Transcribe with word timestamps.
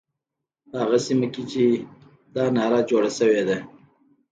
په 0.69 0.75
هغه 0.83 0.97
سیمه 1.07 1.27
کې 1.33 1.43
چې 1.51 1.63
دا 2.35 2.45
ناره 2.57 2.79
جوړه 2.89 3.11
شوې 3.19 3.43
ده. 3.49 3.57